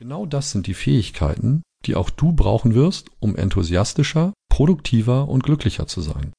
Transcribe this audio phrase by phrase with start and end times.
[0.00, 5.88] Genau das sind die Fähigkeiten, die auch du brauchen wirst, um enthusiastischer, produktiver und glücklicher
[5.88, 6.32] zu sein.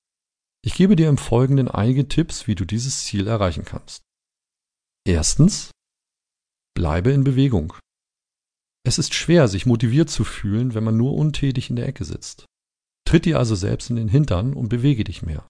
[0.63, 4.03] Ich gebe dir im Folgenden einige Tipps, wie du dieses Ziel erreichen kannst.
[5.05, 5.71] Erstens,
[6.73, 7.73] bleibe in Bewegung.
[8.85, 12.45] Es ist schwer, sich motiviert zu fühlen, wenn man nur untätig in der Ecke sitzt.
[13.05, 15.45] Tritt dir also selbst in den Hintern und bewege dich mehr.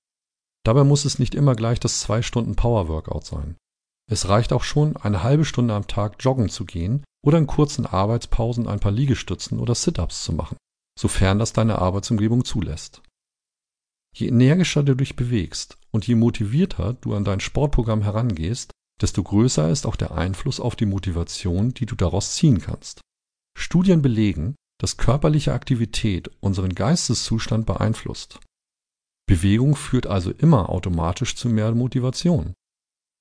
[0.65, 3.55] Dabei muss es nicht immer gleich das 2 Stunden Power Workout sein.
[4.09, 7.85] Es reicht auch schon, eine halbe Stunde am Tag joggen zu gehen oder in kurzen
[7.85, 10.57] Arbeitspausen ein paar Liegestützen oder Sit-ups zu machen,
[10.99, 13.03] sofern das deine Arbeitsumgebung zulässt.
[14.15, 19.69] Je energischer du dich bewegst und je motivierter du an dein Sportprogramm herangehst, desto größer
[19.69, 23.01] ist auch der Einfluss auf die Motivation, die du daraus ziehen kannst.
[23.55, 28.39] Studien belegen, dass körperliche Aktivität unseren Geisteszustand beeinflusst.
[29.27, 32.55] Bewegung führt also immer automatisch zu mehr Motivation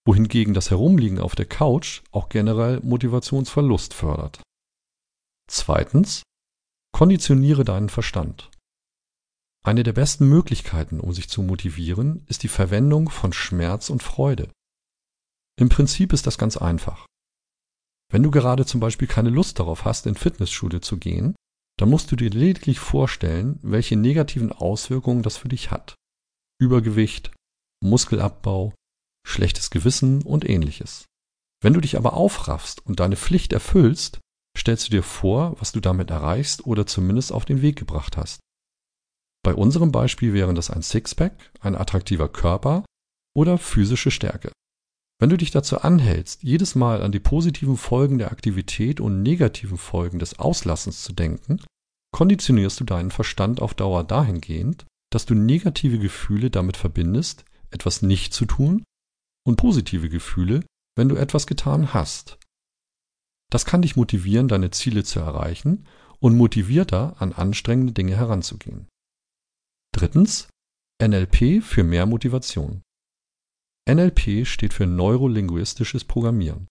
[0.09, 4.41] wohingegen das Herumliegen auf der Couch auch generell Motivationsverlust fördert.
[5.51, 6.23] Zweitens,
[6.93, 8.51] konditioniere deinen Verstand.
[9.63, 14.51] Eine der besten Möglichkeiten, um sich zu motivieren, ist die Verwendung von Schmerz und Freude.
[15.61, 17.05] Im Prinzip ist das ganz einfach.
[18.11, 21.37] Wenn du gerade zum Beispiel keine Lust darauf hast, in Fitnessstudio zu gehen,
[21.79, 25.97] dann musst du dir lediglich vorstellen, welche negativen Auswirkungen das für dich hat.
[26.59, 27.31] Übergewicht,
[27.85, 28.73] Muskelabbau,
[29.27, 31.07] schlechtes Gewissen und ähnliches.
[31.63, 34.21] Wenn du dich aber aufraffst und deine Pflicht erfüllst,
[34.57, 38.41] stellst du dir vor, was du damit erreichst oder zumindest auf den Weg gebracht hast.
[39.45, 42.85] Bei unserem Beispiel wären das ein Sixpack, ein attraktiver Körper
[43.37, 44.53] oder physische Stärke.
[45.21, 49.79] Wenn du dich dazu anhältst, jedes Mal an die positiven Folgen der Aktivität und negativen
[49.79, 51.61] Folgen des Auslassens zu denken,
[52.13, 58.33] konditionierst du deinen Verstand auf Dauer dahingehend, dass du negative Gefühle damit verbindest, etwas nicht
[58.33, 58.85] zu tun
[59.49, 60.63] und positive Gefühle,
[60.95, 62.39] wenn du etwas getan hast.
[63.51, 65.87] Das kann dich motivieren, deine Ziele zu erreichen
[66.21, 68.89] und motivierter an anstrengende Dinge heranzugehen.
[69.95, 70.51] Drittens,
[71.03, 72.83] NLP für mehr Motivation.
[73.89, 76.69] NLP steht für neurolinguistisches Programmieren.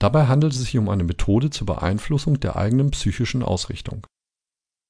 [0.00, 4.06] Dabei handelt es sich um eine Methode zur Beeinflussung der eigenen psychischen Ausrichtung.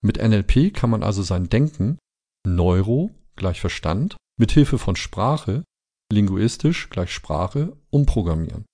[0.04, 1.98] Mit NLP kann man also sein Denken
[2.46, 5.64] Neuro gleich Verstand mit Hilfe von Sprache
[6.12, 8.64] linguistisch gleich Sprache umprogrammieren.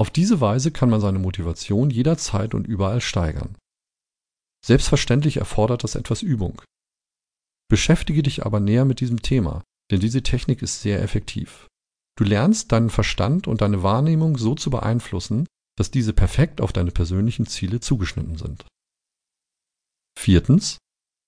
[0.00, 3.56] Auf diese Weise kann man seine Motivation jederzeit und überall steigern.
[4.64, 6.62] Selbstverständlich erfordert das etwas Übung.
[7.68, 11.68] Beschäftige dich aber näher mit diesem Thema, denn diese Technik ist sehr effektiv.
[12.16, 15.46] Du lernst deinen Verstand und deine Wahrnehmung so zu beeinflussen,
[15.76, 18.66] dass diese perfekt auf deine persönlichen Ziele zugeschnitten sind.
[20.18, 20.78] Viertens.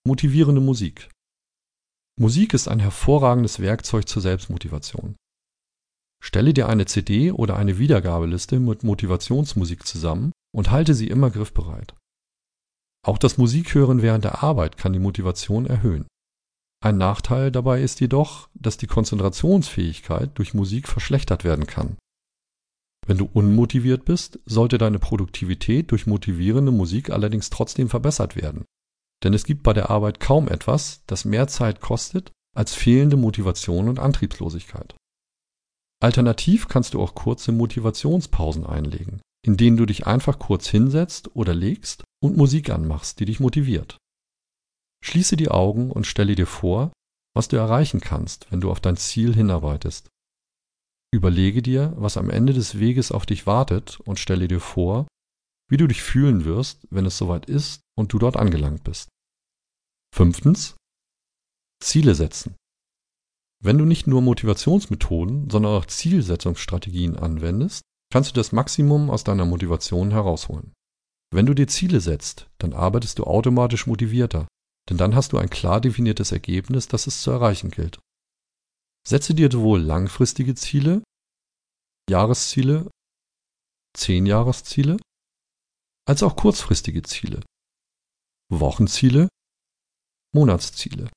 [0.06, 1.10] Motivierende Musik.
[2.19, 5.16] Musik ist ein hervorragendes Werkzeug zur Selbstmotivation.
[6.25, 11.94] Stelle dir eine CD oder eine Wiedergabeliste mit Motivationsmusik zusammen und halte sie immer griffbereit.
[13.06, 16.06] Auch das Musikhören während der Arbeit kann die Motivation erhöhen.
[16.82, 21.98] Ein Nachteil dabei ist jedoch, dass die Konzentrationsfähigkeit durch Musik verschlechtert werden kann.
[23.06, 28.65] Wenn du unmotiviert bist, sollte deine Produktivität durch motivierende Musik allerdings trotzdem verbessert werden
[29.25, 33.88] denn es gibt bei der Arbeit kaum etwas, das mehr Zeit kostet als fehlende Motivation
[33.88, 34.97] und Antriebslosigkeit.
[36.03, 41.54] Alternativ kannst du auch kurze Motivationspausen einlegen, in denen du dich einfach kurz hinsetzt oder
[41.54, 43.97] legst und Musik anmachst, die dich motiviert.
[45.04, 46.93] Schließe die Augen und stelle dir vor,
[47.34, 50.09] was du erreichen kannst, wenn du auf dein Ziel hinarbeitest.
[51.15, 55.06] Überlege dir, was am Ende des Weges auf dich wartet und stelle dir vor,
[55.69, 59.09] wie du dich fühlen wirst, wenn es soweit ist und du dort angelangt bist.
[60.15, 60.77] Fünftens.
[61.82, 62.56] Ziele setzen.
[63.62, 67.82] Wenn du nicht nur Motivationsmethoden, sondern auch Zielsetzungsstrategien anwendest,
[68.12, 70.72] kannst du das Maximum aus deiner Motivation herausholen.
[71.32, 74.47] Wenn du dir Ziele setzt, dann arbeitest du automatisch motivierter,
[74.88, 77.98] denn dann hast du ein klar definiertes Ergebnis, das es zu erreichen gilt.
[79.06, 81.03] Setze dir sowohl langfristige Ziele,
[82.09, 82.88] Jahresziele,
[83.97, 84.98] Zehnjahresziele
[86.06, 87.42] als auch kurzfristige Ziele.
[88.50, 89.28] Wochenziele,
[90.32, 91.10] Monatsziele.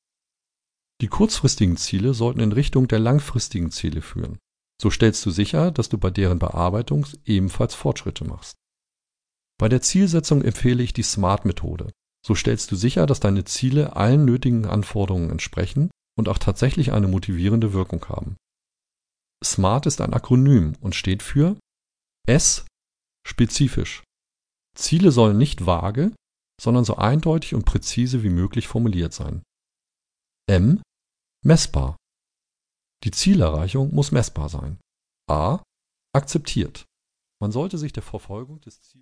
[1.01, 4.37] Die kurzfristigen Ziele sollten in Richtung der langfristigen Ziele führen.
[4.81, 8.55] So stellst du sicher, dass du bei deren Bearbeitung ebenfalls Fortschritte machst.
[9.59, 11.91] Bei der Zielsetzung empfehle ich die SMART-Methode.
[12.25, 17.07] So stellst du sicher, dass deine Ziele allen nötigen Anforderungen entsprechen und auch tatsächlich eine
[17.07, 18.35] motivierende Wirkung haben.
[19.43, 21.57] SMART ist ein Akronym und steht für
[22.27, 22.65] S
[23.25, 24.03] spezifisch.
[24.79, 26.13] Ziele sollen nicht vage,
[26.59, 29.43] sondern so eindeutig und präzise wie möglich formuliert sein.
[30.49, 30.81] M.
[31.45, 31.95] Messbar.
[33.03, 34.79] Die Zielerreichung muss messbar sein.
[35.29, 35.61] A.
[36.13, 36.85] Akzeptiert.
[37.41, 38.95] Man sollte sich der Verfolgung des Ziels